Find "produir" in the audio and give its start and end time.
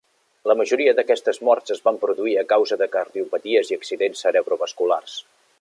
2.07-2.35